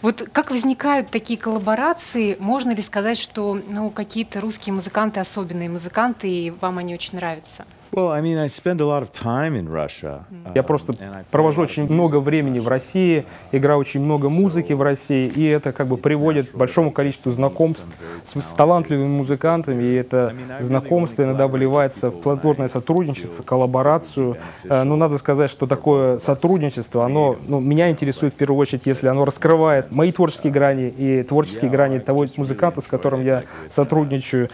Вот 0.00 0.26
как 0.32 0.50
возникают 0.50 1.10
такие 1.10 1.38
коллаборации? 1.38 2.34
Можно 2.38 2.70
ли 2.70 2.80
сказать, 2.80 3.18
что 3.18 3.60
ну, 3.68 3.90
какие-то 3.90 4.40
русские 4.40 4.72
музыканты 4.72 5.20
особенные 5.20 5.68
музыканты, 5.68 6.30
и 6.30 6.50
вам 6.50 6.78
они 6.78 6.94
очень 6.94 7.16
нравятся? 7.16 7.66
Я 10.54 10.62
просто 10.62 10.94
провожу 11.30 11.62
очень 11.62 11.90
много 11.90 12.20
времени 12.20 12.60
в 12.60 12.68
России, 12.68 13.26
играю 13.52 13.78
очень 13.78 14.00
много 14.00 14.28
музыки 14.28 14.72
в 14.72 14.82
России, 14.82 15.26
и 15.28 15.44
это 15.44 15.72
как 15.72 15.86
бы 15.88 15.96
приводит 15.96 16.50
к 16.50 16.54
большому 16.54 16.90
количеству 16.90 17.30
знакомств 17.30 17.90
с, 18.24 18.38
с 18.40 18.52
талантливыми 18.52 19.08
музыкантами, 19.08 19.82
и 19.82 19.94
это 19.94 20.34
знакомство 20.60 21.22
иногда 21.22 21.46
выливается 21.46 22.10
в 22.10 22.20
плодотворное 22.20 22.68
сотрудничество, 22.68 23.42
коллаборацию. 23.42 24.36
Э, 24.64 24.82
Но 24.84 24.96
надо 24.96 25.18
сказать, 25.18 25.50
что 25.50 25.66
такое 25.66 26.18
сотрудничество, 26.18 27.04
оно 27.04 27.36
ну, 27.46 27.60
меня 27.60 27.90
интересует 27.90 28.34
в 28.34 28.36
первую 28.36 28.60
очередь, 28.60 28.86
если 28.86 29.08
оно 29.08 29.24
раскрывает 29.24 29.90
мои 29.90 30.12
творческие 30.12 30.52
грани 30.52 30.88
и 30.88 31.22
творческие 31.22 31.70
грани 31.70 31.98
того 31.98 32.26
музыканта, 32.36 32.80
с 32.80 32.86
которым 32.86 33.24
я 33.24 33.42
сотрудничаю. 33.70 34.50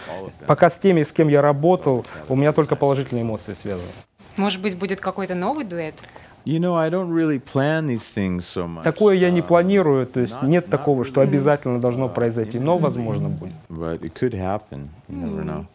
Пока 0.46 0.70
с 0.70 0.78
теми, 0.78 1.02
с 1.02 1.12
кем 1.12 1.28
я 1.28 1.42
работал, 1.42 2.06
у 2.28 2.36
меня 2.36 2.52
только 2.52 2.76
положительные 2.76 3.23
эмоции 3.24 3.54
связаны. 3.54 3.88
Может 4.36 4.60
быть, 4.60 4.76
будет 4.76 5.00
какой-то 5.00 5.34
новый 5.34 5.64
дуэт? 5.64 5.94
You 6.44 6.58
know, 6.58 6.76
I 6.76 6.90
don't 6.90 7.10
really 7.10 7.40
plan 7.40 7.86
these 7.86 8.04
things 8.14 8.40
so 8.40 8.68
much. 8.68 8.84
Такое 8.84 9.16
я 9.16 9.30
не 9.30 9.40
планирую, 9.40 10.06
то 10.06 10.20
есть 10.20 10.42
нет 10.42 10.66
такого, 10.68 11.04
что 11.04 11.22
обязательно 11.22 11.80
должно 11.80 12.08
произойти, 12.08 12.58
но 12.58 12.76
возможно 12.76 13.30
будет. 13.30 13.54
But 13.70 14.00
it 14.00 14.12
could 14.12 14.32
happen. 14.32 14.88
You 15.08 15.24
never 15.24 15.42
know. 15.42 15.66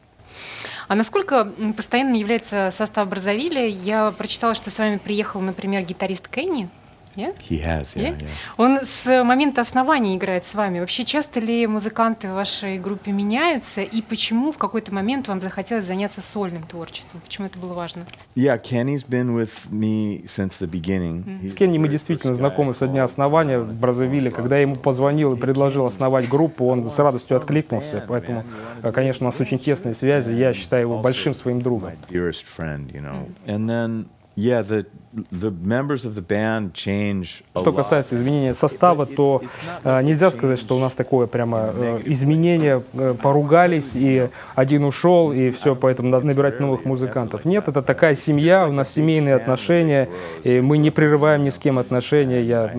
А 0.88 0.96
насколько 0.96 1.52
постоянным 1.76 2.14
является 2.14 2.70
состав 2.72 3.10
Бразовиля? 3.10 3.66
Я 3.66 4.12
прочитала, 4.12 4.54
что 4.54 4.70
с 4.70 4.78
вами 4.78 4.98
приехал, 4.98 5.42
например, 5.42 5.84
гитарист 5.84 6.28
Кенни. 6.28 6.70
Нет? 7.16 7.36
He 7.50 7.62
has, 7.64 7.96
yeah, 7.96 8.12
Yeah? 8.12 8.18
yeah. 8.20 8.28
Он 8.58 8.80
с 8.84 9.24
момента 9.24 9.62
основания 9.62 10.16
играет 10.16 10.44
с 10.44 10.56
вами. 10.56 10.80
Вообще 10.80 11.04
часто 11.06 11.40
ли 11.40 11.66
музыканты 11.68 12.28
в 12.30 12.34
вашей 12.34 12.78
группе 12.80 13.12
меняются? 13.12 13.82
И 13.82 14.02
почему 14.02 14.52
в 14.52 14.58
какой-то 14.58 14.94
момент 14.94 15.28
вам 15.28 15.42
захотелось 15.42 15.86
заняться 15.86 16.22
сольным 16.22 16.64
творчеством? 16.64 17.22
Почему 17.22 17.48
это 17.48 17.58
было 17.60 17.74
важно? 17.74 18.06
Yeah, 18.36 18.62
Kenny's 18.62 19.06
been 19.08 19.36
with 19.36 19.70
me 19.72 20.24
since 20.26 20.60
the 20.60 20.70
beginning. 20.70 21.48
С 21.48 21.54
Кенни 21.54 21.78
мы 21.78 21.88
действительно 21.90 22.34
знакомы 22.34 22.74
со 22.74 22.88
дня 22.88 23.04
основания 23.04 23.60
в 23.60 23.74
Бразовиле. 23.74 24.32
Когда 24.32 24.56
я 24.58 24.62
ему 24.64 24.76
позвонил 24.76 25.34
и 25.34 25.38
предложил 25.38 25.86
основать 25.86 26.30
группу, 26.30 26.66
он 26.68 26.90
с 26.90 27.00
радостью 27.00 27.38
откликнулся. 27.38 28.04
Поэтому, 28.08 28.44
э, 28.84 28.92
конечно, 28.92 29.26
у 29.26 29.30
нас 29.30 29.40
очень 29.42 29.60
тесные 29.60 29.94
связи. 29.94 30.32
Я 30.32 30.54
считаю 30.54 30.84
его 30.84 31.00
большим 31.00 31.34
своим 31.34 31.62
другом. 31.62 31.92
dearest 32.10 32.46
friend, 32.58 32.92
you 32.92 33.02
know. 33.02 33.28
And 33.46 33.68
then, 33.70 34.08
yeah, 34.36 34.62
the 34.62 34.86
the 35.14 35.52
members 35.52 36.06
of 36.06 36.16
the 36.16 36.22
band 36.22 36.74
change. 36.74 37.44
a 37.56 37.60
Что 37.60 37.74
касается 37.74 38.16
изменения 38.16 38.54
состава, 38.54 39.06
то 39.06 39.42
э, 39.84 40.02
нельзя 40.04 40.30
сказать, 40.32 40.60
что 40.60 40.76
у 40.76 40.80
нас 40.80 40.94
такое 40.94 41.26
прямо 41.26 41.72
э, 41.74 42.02
изменение, 42.06 42.84
э, 42.94 43.16
поругались, 43.22 43.92
и 43.96 44.30
один 44.56 44.84
ушел, 44.84 45.32
и 45.32 45.50
все, 45.50 45.76
поэтому 45.76 46.10
надо 46.10 46.28
набирать 46.28 46.60
новых 46.60 46.86
музыкантов. 46.86 47.46
Нет, 47.46 47.68
это 47.68 47.82
такая 47.82 48.14
семья, 48.16 48.68
у 48.68 48.72
нас 48.72 48.94
семейные 48.94 49.36
отношения, 49.36 50.10
и 50.44 50.62
мы 50.62 50.78
не 50.78 50.92
прерываем 50.92 51.44
ни 51.44 51.50
с 51.50 51.58
кем 51.58 51.80
отношения, 51.80 52.42
я 52.42 52.74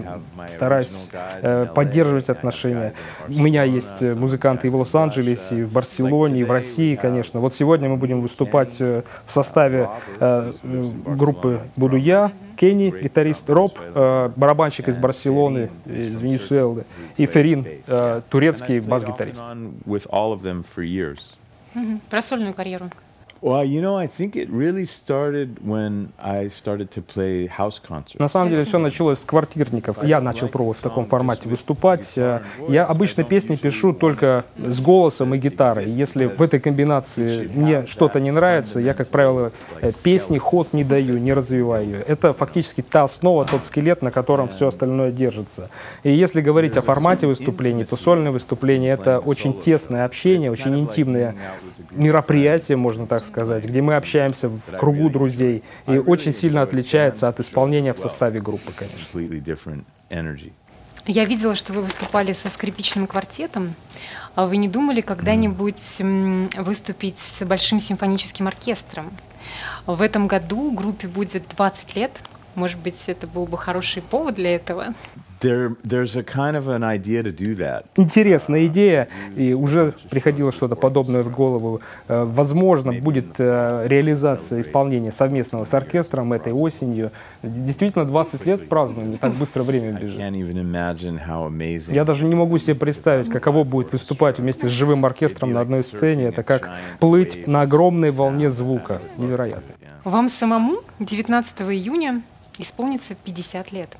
стараюсь 0.48 1.08
э, 1.42 1.66
поддерживать 1.74 2.28
отношения. 2.28 2.92
У 3.28 3.32
меня 3.42 3.64
есть 3.64 4.02
музыканты 4.02 4.68
и 4.68 4.70
в 4.70 4.76
Лос-Анджелесе, 4.76 5.60
и 5.60 5.62
в 5.64 5.72
Барселоне, 5.72 6.40
и 6.40 6.44
в 6.44 6.50
России, 6.50 6.94
конечно. 6.94 7.40
Вот 7.40 7.54
сегодня 7.54 7.88
мы 7.88 7.96
будем 7.96 8.20
выступать 8.20 8.78
в 8.78 9.02
составе 9.28 9.88
э, 10.20 10.52
группы 10.62 11.60
«Буду 11.76 11.96
я», 11.96 12.29
Кенни, 12.56 12.90
гитарист, 12.90 13.48
Роб, 13.48 13.78
э, 13.78 14.30
барабанщик 14.36 14.88
из 14.88 14.98
Барселоны, 14.98 15.70
из 15.86 16.20
Венесуэлы, 16.20 16.84
и 17.16 17.26
Ферин, 17.26 17.66
э, 17.86 18.20
турецкий 18.28 18.80
бас-гитарист. 18.80 19.42
Про 22.08 22.22
сольную 22.22 22.54
карьеру. 22.54 22.90
Well, 23.42 23.64
you 23.64 23.80
know, 23.80 23.96
I 23.96 24.06
think 24.06 24.36
it 24.36 24.50
really 24.50 24.84
started 24.84 25.64
when 25.64 26.12
I 26.22 26.48
started 26.48 26.90
to 26.90 27.00
play 27.00 27.46
house 27.46 27.80
concerts. 27.80 28.18
На 28.18 28.28
самом 28.28 28.50
деле 28.50 28.64
все 28.66 28.78
началось 28.78 29.20
с 29.20 29.24
квартирников. 29.24 30.04
Я 30.04 30.20
начал 30.20 30.48
пробовать 30.48 30.78
в 30.78 30.82
таком 30.82 31.06
формате 31.06 31.48
выступать. 31.48 32.18
Я 32.68 32.84
обычно 32.84 33.24
песни 33.24 33.56
пишу 33.56 33.94
только 33.94 34.44
с 34.58 34.82
голосом 34.82 35.34
и 35.34 35.38
гитарой. 35.38 35.88
Если 35.88 36.26
в 36.26 36.42
этой 36.42 36.60
комбинации 36.60 37.48
мне 37.54 37.86
что-то 37.86 38.20
не 38.20 38.30
нравится, 38.30 38.78
я, 38.78 38.92
как 38.92 39.08
правило, 39.08 39.52
э, 39.80 39.90
песни 40.02 40.36
ход 40.36 40.74
не 40.74 40.84
даю, 40.84 41.16
не 41.16 41.32
развиваю 41.32 41.86
ее. 41.86 42.00
Это 42.00 42.34
фактически 42.34 42.82
та 42.82 43.04
основа, 43.04 43.46
тот 43.46 43.64
скелет, 43.64 44.02
на 44.02 44.10
котором 44.10 44.48
все 44.48 44.68
остальное 44.68 45.12
держится. 45.12 45.70
И 46.02 46.12
если 46.12 46.42
говорить 46.42 46.76
о 46.76 46.82
формате 46.82 47.26
выступлений, 47.26 47.84
то 47.84 47.96
сольное 47.96 48.32
выступление— 48.32 48.92
это 49.00 49.18
очень 49.18 49.58
тесное 49.58 50.04
общение, 50.04 50.50
очень 50.50 50.78
интимное 50.78 51.34
мероприятие, 51.90 52.76
можно 52.76 53.06
так 53.06 53.20
сказать, 53.20 53.29
где 53.32 53.82
мы 53.82 53.94
общаемся 53.94 54.48
в 54.48 54.76
кругу 54.76 55.10
друзей. 55.10 55.62
И 55.86 55.98
очень 55.98 56.32
сильно 56.32 56.62
отличается 56.62 57.28
от 57.28 57.40
исполнения 57.40 57.92
в 57.92 57.98
составе 57.98 58.40
группы, 58.40 58.72
конечно. 58.72 59.20
Я 61.06 61.24
видела, 61.24 61.54
что 61.54 61.72
вы 61.72 61.82
выступали 61.82 62.32
со 62.32 62.50
скрипичным 62.50 63.06
квартетом. 63.06 63.74
А 64.34 64.46
вы 64.46 64.58
не 64.58 64.68
думали 64.68 65.00
когда-нибудь 65.00 66.00
выступить 66.58 67.18
с 67.18 67.44
большим 67.44 67.80
симфоническим 67.80 68.46
оркестром? 68.46 69.10
В 69.86 70.02
этом 70.02 70.26
году 70.26 70.70
группе 70.70 71.08
будет 71.08 71.48
20 71.56 71.96
лет. 71.96 72.12
Может 72.54 72.78
быть, 72.80 73.08
это 73.08 73.26
был 73.26 73.46
бы 73.46 73.56
хороший 73.56 74.02
повод 74.02 74.34
для 74.34 74.54
этого? 74.54 74.94
There, 75.40 75.74
there's 75.82 76.16
a 76.16 76.22
kind 76.22 76.54
of 76.54 76.68
an 76.68 76.82
idea 76.82 77.22
to 77.22 77.32
do 77.34 77.54
that. 77.56 77.84
Интересная 77.96 78.66
идея, 78.66 79.08
и 79.36 79.54
уже 79.54 79.94
приходило 80.10 80.52
что-то 80.52 80.76
подобное 80.76 81.22
в 81.22 81.30
голову. 81.30 81.80
Э, 82.08 82.24
Возможно, 82.24 82.92
будет 82.92 83.36
э, 83.38 83.84
реализация 83.86 84.60
исполнения 84.60 85.10
совместного 85.10 85.64
с 85.64 85.72
оркестром 85.72 86.32
этой 86.34 86.52
осенью. 86.52 87.10
Действительно, 87.42 88.04
20 88.04 88.44
лет 88.46 88.68
празднуем, 88.68 89.12
не 89.12 89.16
так 89.16 89.32
быстро 89.32 89.62
время 89.62 89.96
I 89.96 90.02
бежит. 90.02 90.20
can't 90.20 90.32
even 90.36 90.58
imagine 90.58 91.18
how 91.26 91.48
amazing. 91.48 91.94
Я 91.94 92.04
даже 92.04 92.26
не 92.26 92.34
могу 92.34 92.58
себе 92.58 92.74
представить, 92.74 93.30
каково 93.30 93.64
будет 93.64 93.92
выступать 93.92 94.38
вместе 94.38 94.68
с 94.68 94.70
живым 94.70 95.06
оркестром 95.06 95.52
на 95.52 95.60
одной 95.62 95.82
сцене. 95.84 96.24
Это 96.24 96.42
как 96.42 96.70
плыть 96.98 97.46
на 97.46 97.62
огромной 97.62 98.10
волне 98.10 98.50
звука. 98.50 99.00
Невероятно. 99.16 99.62
Вам 100.04 100.28
самому 100.28 100.80
19 100.98 101.62
июня 101.62 102.22
исполнится 102.60 103.14
50 103.14 103.72
лет. 103.72 103.96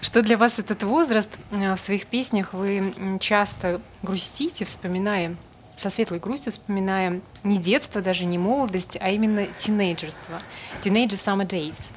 Что 0.00 0.22
для 0.22 0.36
вас 0.36 0.58
этот 0.58 0.82
возраст? 0.82 1.38
Э, 1.50 1.74
В 1.74 1.80
своих 1.80 2.06
песнях 2.06 2.52
вы 2.52 2.92
часто 3.20 3.80
грустите, 4.02 4.64
вспоминая 4.64 5.36
со 5.76 5.90
светлой 5.90 6.18
грустью 6.18 6.50
вспоминая 6.50 7.20
не 7.44 7.56
детство, 7.56 8.00
даже 8.00 8.24
не 8.24 8.36
молодость, 8.36 8.96
а 9.00 9.10
именно 9.10 9.46
тинейджерство. 9.46 10.42
Teenager 10.82 11.10
Summer 11.10 11.46
Days. 11.46 11.92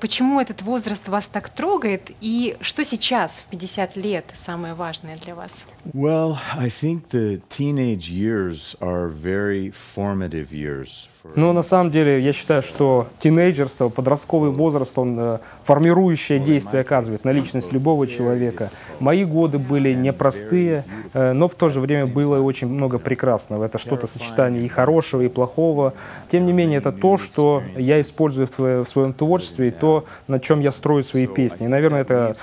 Почему 0.00 0.40
этот 0.40 0.62
возраст 0.62 1.08
вас 1.08 1.26
так 1.26 1.48
трогает? 1.50 2.10
И 2.20 2.56
что 2.60 2.84
сейчас, 2.84 3.40
в 3.40 3.50
50 3.50 3.96
лет, 3.96 4.24
самое 4.34 4.74
важное 4.74 5.16
для 5.16 5.34
вас? 5.34 5.50
Well, 5.92 6.36
I 6.56 6.68
think 6.68 7.08
the 7.10 7.40
teenage 7.48 8.10
years 8.10 8.76
are 8.80 9.08
very 9.08 9.72
formative 9.94 10.50
years 10.50 11.08
for 11.22 11.32
Но 11.36 11.52
на 11.52 11.62
самом 11.62 11.90
деле 11.90 12.22
я 12.22 12.32
считаю, 12.32 12.62
что 12.62 13.08
тинейджерство, 13.20 13.88
подростковый 13.88 14.50
возраст, 14.50 14.96
он 14.98 15.18
э, 15.18 15.38
формирующее 15.70 16.40
действие 16.40 16.80
оказывает 16.80 17.24
на 17.24 17.30
личность 17.30 17.72
любого 17.72 18.08
человека. 18.08 18.70
Мои 18.98 19.24
годы 19.24 19.58
были 19.58 19.94
непростые, 19.94 20.84
э, 21.14 21.30
но 21.30 21.46
в 21.46 21.54
то 21.54 21.68
же 21.68 21.78
время 21.78 22.08
было 22.08 22.38
и 22.38 22.40
очень 22.40 22.66
много 22.66 22.98
прекрасного. 22.98 23.66
Это 23.66 23.78
что-то 23.78 24.08
сочетание 24.08 24.64
и 24.64 24.68
хорошего, 24.68 25.20
и 25.20 25.28
плохого. 25.28 25.94
Тем 26.26 26.44
не 26.44 26.52
менее, 26.52 26.78
это 26.78 26.90
то, 26.90 27.16
что 27.16 27.62
я 27.76 28.00
использую 28.00 28.48
в, 28.48 28.84
своем 28.84 29.12
творчестве, 29.12 29.68
и 29.68 29.70
то, 29.70 30.06
на 30.26 30.40
чем 30.40 30.58
я 30.58 30.72
строю 30.72 31.04
свои 31.04 31.28
песни. 31.28 31.66
И, 31.66 31.68
наверное, 31.68 32.00
это 32.00 32.34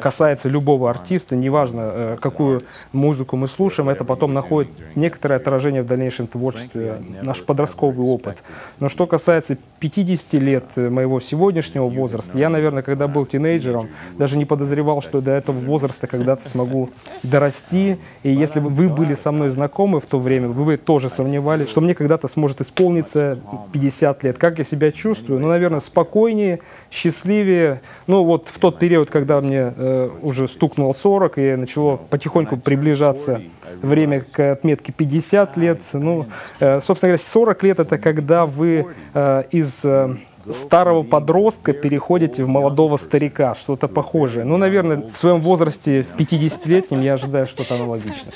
касается 0.00 0.48
любого 0.48 0.88
артиста, 0.88 1.36
неважно, 1.36 1.80
э, 1.92 2.16
какую 2.22 2.62
музыку 2.92 3.36
мы 3.36 3.48
слушаем, 3.48 3.90
это 3.90 4.04
потом 4.04 4.32
находит 4.32 4.70
некоторое 4.94 5.34
отражение 5.34 5.82
в 5.82 5.86
дальнейшем 5.86 6.26
творчестве, 6.26 7.02
наш 7.20 7.42
подростковый 7.42 8.06
опыт. 8.06 8.42
Но 8.80 8.88
что 8.88 9.06
касается 9.06 9.58
50 9.80 10.32
лет 10.40 10.64
э, 10.76 10.88
моего 10.88 11.20
сегодняшнего 11.20 11.86
возраста, 11.86 12.38
я, 12.38 12.48
наверное, 12.48 12.61
когда 12.70 13.08
был 13.08 13.26
тинейджером, 13.26 13.88
даже 14.18 14.38
не 14.38 14.44
подозревал, 14.44 15.02
что 15.02 15.20
до 15.20 15.32
этого 15.32 15.58
возраста 15.58 16.06
когда-то 16.06 16.48
смогу 16.48 16.90
дорасти. 17.22 17.98
И 18.22 18.30
если 18.30 18.60
бы 18.60 18.68
вы 18.68 18.88
были 18.88 19.14
со 19.14 19.32
мной 19.32 19.48
знакомы 19.48 20.00
в 20.00 20.06
то 20.06 20.18
время, 20.18 20.48
вы 20.48 20.64
бы 20.64 20.76
тоже 20.76 21.08
сомневались, 21.08 21.68
что 21.68 21.80
мне 21.80 21.94
когда-то 21.94 22.28
сможет 22.28 22.60
исполниться 22.60 23.38
50 23.72 24.24
лет. 24.24 24.38
Как 24.38 24.58
я 24.58 24.64
себя 24.64 24.92
чувствую? 24.92 25.40
Ну, 25.40 25.48
наверное, 25.48 25.80
спокойнее, 25.80 26.60
счастливее. 26.90 27.80
Ну, 28.06 28.24
вот 28.24 28.48
в 28.48 28.58
тот 28.58 28.78
период, 28.78 29.10
когда 29.10 29.40
мне 29.40 29.72
э, 29.76 30.10
уже 30.22 30.46
стукнуло 30.46 30.92
40 30.92 31.38
и 31.38 31.56
начало 31.56 31.96
потихоньку 31.96 32.56
приближаться 32.56 33.42
время 33.80 34.20
к 34.20 34.52
отметке 34.52 34.92
50 34.92 35.56
лет. 35.56 35.80
Ну, 35.92 36.26
э, 36.60 36.80
собственно 36.80 37.08
говоря, 37.10 37.22
40 37.22 37.62
лет 37.64 37.80
это 37.80 37.98
когда 37.98 38.46
вы 38.46 38.86
э, 39.14 39.42
из 39.50 39.84
э, 39.84 40.16
старого 40.50 41.02
подростка 41.02 41.72
переходите 41.72 42.44
в 42.44 42.48
молодого 42.48 42.96
старика, 42.96 43.54
что-то 43.54 43.88
похожее. 43.88 44.44
Ну, 44.44 44.56
наверное, 44.56 45.08
в 45.08 45.16
своем 45.16 45.40
возрасте 45.40 46.06
50-летнем 46.18 47.00
я 47.00 47.14
ожидаю 47.14 47.46
что-то 47.46 47.74
аналогичное. 47.74 48.32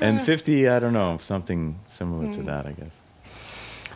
And 0.00 0.24
50, 0.24 0.48
I 0.48 0.80
don't 0.80 0.92
know, 0.92 1.20
something 1.20 1.74
similar 1.86 2.32
to 2.34 2.44
that, 2.44 2.66
I 2.66 2.72
guess. 2.72 2.92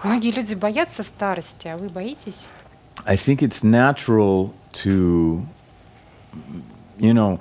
Многие 0.05 0.31
люди 0.31 0.55
боятся 0.55 1.03
старости, 1.03 1.66
а 1.66 1.77
вы 1.77 1.88
боитесь? 1.88 2.47
I 3.05 3.16
think 3.16 3.42
it's 3.42 3.64
natural 3.64 4.53
to, 4.85 5.42
you 6.99 7.12
know, 7.12 7.40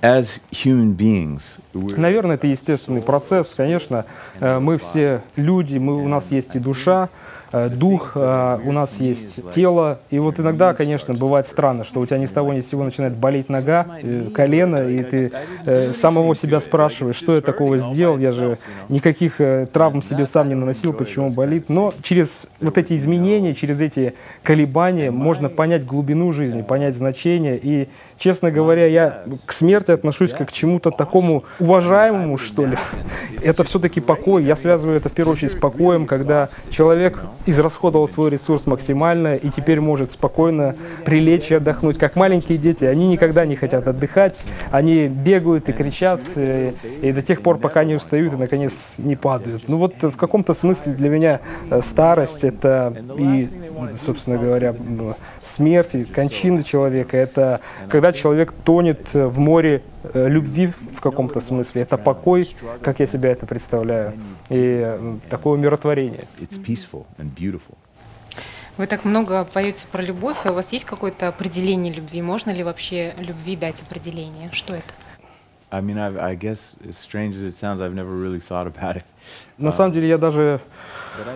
as 0.00 0.40
human 0.52 0.96
beings, 0.96 1.58
we're, 1.74 1.98
Наверное, 1.98 2.36
это 2.36 2.46
естественный 2.46 3.02
процесс. 3.02 3.54
Конечно, 3.54 4.04
э, 4.40 4.58
мы 4.60 4.78
все 4.78 5.22
люди, 5.36 5.78
мы, 5.78 6.02
у 6.02 6.08
нас 6.08 6.30
есть 6.30 6.54
и 6.54 6.60
душа, 6.60 7.08
дух, 7.52 8.12
э, 8.14 8.58
у 8.64 8.72
нас 8.72 9.00
есть 9.00 9.40
тело. 9.52 10.00
И 10.10 10.18
вот 10.18 10.38
иногда, 10.38 10.74
конечно, 10.74 11.14
бывает 11.14 11.46
странно, 11.46 11.84
что 11.84 12.00
у 12.00 12.06
тебя 12.06 12.18
ни 12.18 12.26
с 12.26 12.32
того 12.32 12.52
ни 12.52 12.60
с 12.60 12.68
сего 12.68 12.84
начинает 12.84 13.14
болеть 13.14 13.48
нога, 13.48 13.86
э, 14.02 14.28
колено, 14.34 14.88
и 14.88 15.02
ты 15.02 15.32
э, 15.64 15.92
самого 15.92 16.34
себя 16.34 16.60
спрашиваешь, 16.60 17.16
что 17.16 17.34
я 17.34 17.40
такого 17.40 17.78
сделал, 17.78 18.18
я 18.18 18.32
же 18.32 18.58
никаких 18.88 19.40
э, 19.40 19.66
травм 19.72 20.02
себе 20.02 20.26
сам 20.26 20.48
не 20.48 20.54
наносил, 20.54 20.92
почему 20.92 21.30
болит. 21.30 21.68
Но 21.68 21.94
через 22.02 22.48
вот 22.60 22.76
эти 22.76 22.94
изменения, 22.94 23.54
через 23.54 23.80
эти 23.80 24.14
колебания 24.42 25.10
можно 25.10 25.48
понять 25.48 25.84
глубину 25.84 26.32
жизни, 26.32 26.62
понять 26.62 26.96
значение. 26.96 27.58
И, 27.62 27.88
честно 28.18 28.50
говоря, 28.50 28.86
я 28.86 29.22
к 29.46 29.52
смерти 29.52 29.90
отношусь 29.90 30.32
как 30.32 30.48
к 30.48 30.52
чему-то 30.52 30.90
такому 30.90 31.44
уважаемому, 31.58 32.36
что 32.36 32.66
ли. 32.66 32.76
Это 33.42 33.64
все-таки 33.64 34.00
покой. 34.00 34.44
Я 34.44 34.56
связываю 34.56 34.96
это 34.96 35.08
в 35.08 35.12
первую 35.12 35.34
очередь 35.34 35.52
с 35.52 35.54
покоем, 35.54 36.06
когда 36.06 36.48
человек 36.70 37.20
израсходовал 37.48 38.06
свой 38.08 38.30
ресурс 38.30 38.66
максимально 38.66 39.36
и 39.36 39.48
теперь 39.48 39.80
может 39.80 40.12
спокойно 40.12 40.76
прилечь 41.04 41.50
и 41.50 41.54
отдохнуть. 41.54 41.98
Как 41.98 42.16
маленькие 42.16 42.58
дети, 42.58 42.84
они 42.84 43.08
никогда 43.08 43.46
не 43.46 43.56
хотят 43.56 43.88
отдыхать, 43.88 44.44
они 44.70 45.08
бегают 45.08 45.68
и 45.68 45.72
кричат, 45.72 46.20
э, 46.34 46.72
и 47.02 47.12
до 47.12 47.22
тех 47.22 47.40
пор, 47.42 47.58
пока 47.58 47.84
не 47.84 47.94
устают 47.94 48.34
и, 48.34 48.36
наконец, 48.36 48.96
не 48.98 49.16
падают. 49.16 49.68
Ну 49.68 49.78
вот 49.78 49.94
в 50.00 50.16
каком-то 50.16 50.54
смысле 50.54 50.92
для 50.92 51.08
меня 51.08 51.40
э, 51.70 51.80
старость— 51.82 52.44
это 52.44 52.94
и, 53.18 53.48
собственно 53.96 54.38
говоря, 54.38 54.74
смерть, 55.40 55.94
и 55.94 56.04
кончина 56.04 56.62
человека. 56.62 57.16
Это 57.16 57.60
когда 57.88 58.12
человек 58.12 58.52
тонет 58.64 59.00
в 59.12 59.38
море 59.38 59.82
э, 60.14 60.28
любви 60.28 60.72
в 60.96 61.00
каком-то 61.00 61.40
смысле. 61.40 61.82
Это 61.82 61.96
покой, 61.96 62.54
как 62.82 63.00
я 63.00 63.06
себя 63.06 63.30
это 63.30 63.46
представляю, 63.46 64.12
и 64.48 65.18
такое 65.30 65.54
умиротворение. 65.54 66.24
Вы 68.76 68.86
так 68.86 69.04
много 69.04 69.44
поете 69.44 69.86
про 69.90 70.00
любовь, 70.02 70.38
а 70.44 70.52
у 70.52 70.54
вас 70.54 70.72
есть 70.72 70.84
какое-то 70.84 71.26
определение 71.26 71.92
любви? 71.92 72.22
Можно 72.22 72.52
ли 72.52 72.62
вообще 72.62 73.12
любви 73.18 73.56
дать 73.56 73.82
определение? 73.82 74.50
Что 74.52 74.74
это? 74.74 74.94
I 75.70 75.80
mean, 75.80 75.98
I've, 75.98 76.16
I 76.16 76.34
guess, 76.34 76.76
as 76.88 76.96
strange 76.96 77.36
as 77.36 77.42
it 77.42 77.52
sounds, 77.52 77.80
I've 77.80 77.94
never 77.94 78.10
really 78.10 78.40
thought 78.40 78.66
about 78.66 78.96
it. 78.96 79.04
На 79.58 79.72
самом 79.72 79.92
деле 79.92 80.08
я 80.08 80.18
даже 80.18 80.60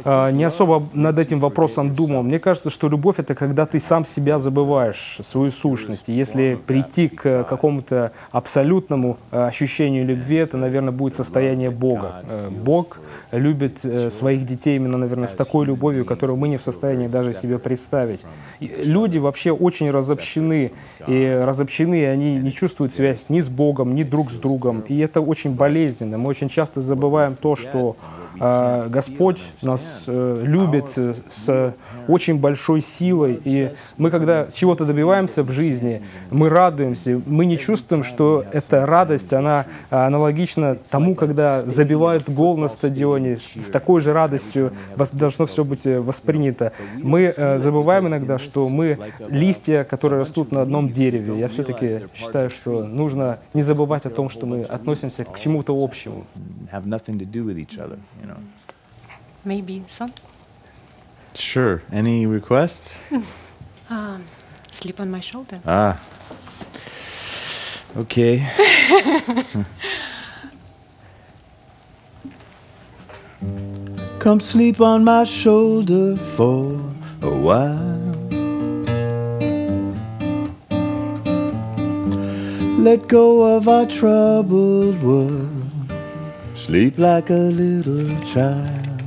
а, 0.05 0.31
не 0.31 0.45
особо 0.45 0.83
над 0.93 1.19
этим 1.19 1.41
вопросом 1.41 1.95
думал. 1.95 2.23
Мне 2.23 2.39
кажется, 2.39 2.71
что 2.71 2.89
любовь 2.89 3.19
это 3.19 3.35
когда 3.35 3.67
ты 3.67 3.81
сам 3.81 4.05
себя 4.05 4.39
забываешь, 4.39 5.19
свою 5.23 5.51
сущность. 5.51 6.09
И 6.09 6.13
если 6.13 6.59
прийти 6.67 7.09
к 7.09 7.45
какому-то 7.45 8.13
абсолютному 8.31 9.19
а, 9.31 9.49
ощущению 9.49 10.07
любви, 10.07 10.37
это, 10.37 10.57
наверное, 10.57 10.93
будет 10.93 11.15
состояние 11.15 11.71
Бога. 11.71 12.25
Э, 12.29 12.49
Бог 12.51 12.99
любит 13.33 13.79
э, 13.83 14.11
своих 14.11 14.45
детей 14.45 14.77
именно, 14.77 14.99
наверное, 14.99 15.29
с 15.29 15.35
такой 15.35 15.67
любовью, 15.67 16.05
которую 16.05 16.37
мы 16.37 16.49
не 16.49 16.59
в 16.59 16.63
состоянии 16.63 17.09
даже 17.09 17.35
себе 17.35 17.59
представить. 17.59 18.25
Люди 18.61 19.19
вообще 19.19 19.53
очень 19.53 19.91
разобщены, 19.91 20.73
и 21.07 21.43
разобщены, 21.45 22.01
и 22.01 22.05
они 22.05 22.37
не 22.37 22.53
чувствуют 22.53 22.93
связь 22.93 23.29
ни 23.29 23.41
с 23.41 23.49
Богом, 23.49 23.95
ни 23.95 24.05
друг 24.05 24.22
с 24.31 24.37
другом. 24.37 24.81
И 24.89 24.99
это 24.99 25.21
очень 25.21 25.55
болезненно. 25.55 26.19
Мы 26.19 26.29
очень 26.29 26.49
часто 26.49 26.81
забываем 26.81 27.37
то, 27.37 27.57
что 27.57 27.97
Господь 28.43 29.41
нас 29.63 30.03
э, 30.09 30.37
любит 30.43 30.87
э, 30.97 31.15
с 31.29 31.75
очень 32.09 32.41
большой 32.41 32.81
силой, 32.81 33.41
и 33.45 33.71
мы, 33.99 34.11
когда 34.11 34.49
чего-то 34.53 34.85
добиваемся 34.85 35.45
в 35.45 35.53
жизни, 35.53 36.03
мы 36.31 36.49
радуемся, 36.49 37.21
мы 37.27 37.45
не 37.45 37.57
чувствуем, 37.57 38.03
что 38.03 38.45
эта 38.53 38.85
радость, 38.85 39.33
она 39.33 39.67
аналогична 39.91 40.75
тому, 40.75 41.15
когда 41.15 41.63
забивают 41.63 42.29
гол 42.29 42.57
на 42.57 42.67
стадионе, 42.67 43.37
с, 43.37 43.69
такой 43.71 44.01
же 44.01 44.13
радостью 44.13 44.73
должно 45.13 45.47
все 45.47 45.63
быть 45.63 45.87
э, 45.87 46.01
воспринято. 46.01 46.73
Мы 46.97 47.33
забываем 47.59 48.09
иногда, 48.09 48.41
что 48.41 48.69
мы 48.69 48.99
листья, 49.29 49.85
которые 49.85 50.19
растут 50.19 50.51
на 50.51 50.63
одном 50.63 50.91
дереве. 50.91 51.39
Я 51.39 51.47
все-таки 51.47 52.09
считаю, 52.17 52.51
что 52.51 52.83
нужно 52.83 53.39
не 53.55 53.63
забывать 53.63 54.05
о 54.05 54.11
том, 54.11 54.31
что 54.31 54.47
мы 54.47 54.63
относимся 54.63 55.25
к 55.25 55.39
чему-то 55.39 55.73
общему. 55.81 56.25
Have 56.73 56.87
nothing 56.87 57.19
to 57.19 57.27
do 57.27 57.45
with 57.45 57.59
each 57.59 57.79
other, 57.79 57.99
you 58.21 58.27
know. 58.27 58.32
Maybe 59.45 59.85
son? 59.89 60.13
Sure. 61.35 61.83
Any 61.91 62.27
requests? 62.27 62.97
um, 63.91 64.25
Sleep 64.83 64.99
on 64.99 65.11
my 65.13 65.21
shoulder. 65.21 65.61
Ah. 65.65 66.01
Okay. 67.97 68.45
Come 74.19 74.41
sleep 74.41 74.81
on 74.81 75.05
my 75.05 75.23
shoulder 75.23 76.17
for 76.17 76.81
a 77.23 77.31
while. 77.31 78.01
Let 82.79 83.07
go 83.07 83.57
of 83.57 83.69
our 83.69 83.87
troubled 83.87 85.01
world. 85.03 85.62
Sleep 86.67 86.97
like 86.97 87.29
a 87.29 87.35
little 87.35 88.07
child. 88.25 89.03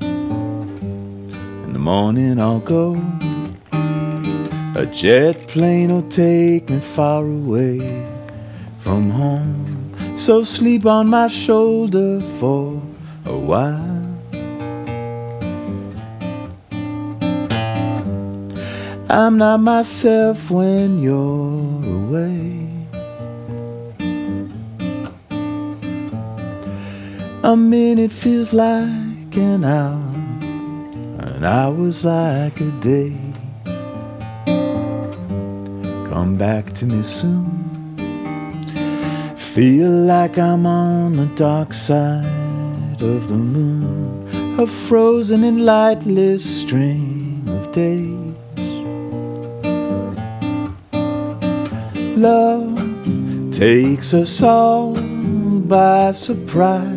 In 0.00 1.72
the 1.72 1.78
morning 1.78 2.40
I'll 2.40 2.58
go. 2.58 3.00
A 4.74 4.84
jet 4.86 5.46
plane 5.46 5.92
will 5.92 6.08
take 6.10 6.68
me 6.68 6.80
far 6.80 7.22
away 7.24 7.78
from 8.80 9.10
home. 9.10 9.94
So 10.18 10.42
sleep 10.42 10.86
on 10.86 11.08
my 11.08 11.28
shoulder 11.28 12.20
for 12.40 12.82
a 13.26 13.36
while. 13.36 14.02
I'm 19.08 19.38
not 19.38 19.60
myself 19.60 20.50
when 20.50 20.98
you're 20.98 21.84
away. 22.00 22.65
A 27.46 27.56
minute 27.56 28.10
feels 28.10 28.52
like 28.52 29.36
an 29.36 29.62
hour, 29.62 30.02
an 31.20 31.44
hour's 31.44 32.04
like 32.04 32.60
a 32.60 32.72
day. 32.80 33.16
Come 36.10 36.36
back 36.36 36.72
to 36.72 36.86
me 36.86 37.04
soon. 37.04 37.46
Feel 39.36 39.90
like 39.90 40.38
I'm 40.38 40.66
on 40.66 41.16
the 41.18 41.26
dark 41.36 41.72
side 41.72 43.00
of 43.00 43.28
the 43.28 43.38
moon, 43.38 44.58
a 44.58 44.66
frozen 44.66 45.44
and 45.44 45.64
lightless 45.64 46.42
string 46.42 47.44
of 47.46 47.70
days. 47.70 48.34
Love 52.16 53.52
takes 53.52 54.14
us 54.14 54.42
all 54.42 54.96
by 54.96 56.10
surprise. 56.10 56.95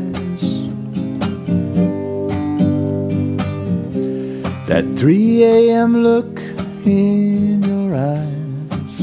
That 4.70 4.86
3 5.00 5.44
a.m. 5.46 6.04
look 6.04 6.40
in 6.86 7.64
your 7.64 7.96
eyes. 7.96 9.02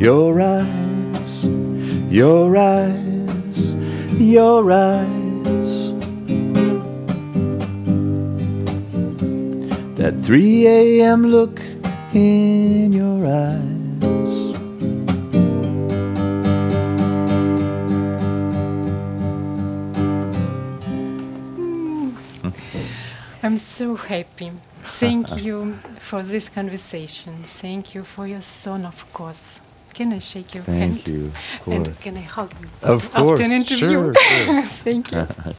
Your 0.00 0.40
eyes, 0.40 1.44
your 2.08 2.56
eyes, 2.56 3.74
your 4.14 4.70
eyes. 4.70 5.90
That 9.96 10.14
3 10.22 10.66
a.m. 10.68 11.26
look 11.26 11.60
in 12.14 12.92
your 12.92 13.26
eyes. 13.26 13.67
I'm 23.48 23.56
so 23.56 23.96
happy. 23.96 24.52
Thank 24.84 25.42
you 25.42 25.78
for 26.00 26.22
this 26.22 26.50
conversation. 26.50 27.32
Thank 27.44 27.94
you 27.94 28.04
for 28.04 28.26
your 28.26 28.42
son, 28.42 28.84
of 28.84 29.10
course. 29.10 29.62
Can 29.94 30.12
I 30.12 30.18
shake 30.18 30.54
your 30.54 30.64
hand? 30.64 31.00
Thank 31.00 31.08
you. 31.08 31.32
And 31.66 31.98
can 31.98 32.18
I 32.18 32.26
hug 32.36 32.52
you? 32.60 32.68
Of 32.82 33.06
After 33.06 33.18
course. 33.22 33.40
an 33.40 33.52
interview. 33.52 33.88
Sure, 33.88 34.14
sure. 34.14 34.62
Thank 34.84 35.12
you. 35.12 35.26